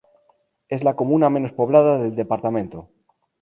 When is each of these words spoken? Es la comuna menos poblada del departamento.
Es 0.67 0.83
la 0.83 0.95
comuna 0.95 1.29
menos 1.29 1.51
poblada 1.51 1.99
del 1.99 2.15
departamento. 2.15 2.89